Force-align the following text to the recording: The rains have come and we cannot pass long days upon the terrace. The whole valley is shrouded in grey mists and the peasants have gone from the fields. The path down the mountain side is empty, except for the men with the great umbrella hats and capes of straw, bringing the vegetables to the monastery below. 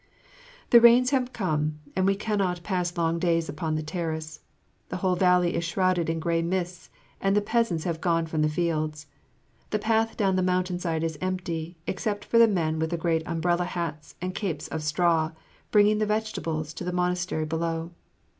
The 0.71 0.81
rains 0.81 1.11
have 1.11 1.31
come 1.31 1.79
and 1.95 2.07
we 2.07 2.15
cannot 2.15 2.63
pass 2.63 2.97
long 2.97 3.19
days 3.19 3.47
upon 3.47 3.75
the 3.75 3.83
terrace. 3.83 4.39
The 4.89 4.97
whole 4.97 5.13
valley 5.15 5.53
is 5.53 5.63
shrouded 5.63 6.09
in 6.09 6.19
grey 6.19 6.41
mists 6.41 6.89
and 7.21 7.35
the 7.35 7.39
peasants 7.39 7.83
have 7.83 8.01
gone 8.01 8.25
from 8.25 8.41
the 8.41 8.49
fields. 8.49 9.05
The 9.69 9.77
path 9.77 10.17
down 10.17 10.37
the 10.37 10.41
mountain 10.41 10.79
side 10.79 11.03
is 11.03 11.19
empty, 11.21 11.77
except 11.85 12.25
for 12.25 12.39
the 12.39 12.47
men 12.47 12.79
with 12.79 12.89
the 12.89 12.97
great 12.97 13.21
umbrella 13.27 13.65
hats 13.65 14.15
and 14.23 14.33
capes 14.33 14.67
of 14.69 14.81
straw, 14.81 15.33
bringing 15.69 15.99
the 15.99 16.07
vegetables 16.07 16.73
to 16.73 16.83
the 16.83 16.91
monastery 16.91 17.45
below. 17.45 17.91